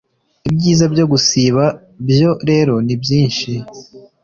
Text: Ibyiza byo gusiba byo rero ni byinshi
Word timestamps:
Ibyiza 0.49 0.85
byo 0.93 1.05
gusiba 1.11 1.63
byo 2.09 2.31
rero 2.49 2.73
ni 2.85 2.95
byinshi 3.01 3.51